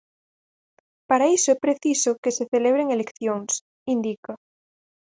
[1.09, 3.51] "Para iso é preciso que se celebren eleccións",
[3.95, 4.31] indica.